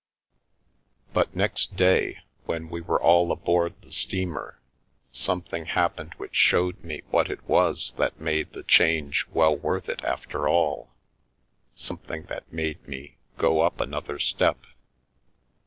But 1.13 1.35
next 1.35 1.75
day, 1.75 2.21
when 2.47 2.69
we 2.69 2.81
were 2.81 2.99
all 2.99 3.31
aboard 3.31 3.79
the 3.83 3.91
steamer, 3.91 4.59
something 5.11 5.65
happened 5.65 6.15
which 6.17 6.33
showed 6.35 6.83
me 6.83 7.03
what 7.11 7.29
it 7.29 7.47
was 7.47 7.91
that 7.99 8.19
made 8.19 8.53
the 8.53 8.63
change 8.63 9.27
well 9.31 9.55
worth 9.55 9.87
it 9.89 10.03
after 10.03 10.47
all, 10.47 10.89
something 11.75 12.23
that 12.29 12.51
made 12.51 12.87
me" 12.87 13.17
go 13.37 13.61
up 13.61 13.79
another 13.79 14.17
step." 14.17 14.65